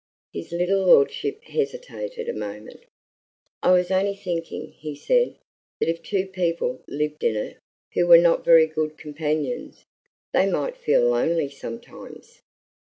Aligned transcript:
His 0.33 0.51
little 0.51 0.81
lordship 0.87 1.43
hesitated 1.43 2.27
a 2.27 2.33
moment. 2.33 2.81
"I 3.61 3.71
was 3.71 3.91
only 3.91 4.15
thinking," 4.15 4.71
he 4.71 4.95
said, 4.95 5.35
"that 5.79 5.89
if 5.89 6.01
two 6.01 6.25
people 6.25 6.81
lived 6.87 7.23
in 7.23 7.35
it 7.35 7.57
who 7.93 8.07
were 8.07 8.17
not 8.17 8.43
very 8.43 8.65
good 8.65 8.97
companions, 8.97 9.85
they 10.33 10.49
might 10.49 10.75
feel 10.75 11.01
lonely 11.03 11.49
sometimes." 11.49 12.41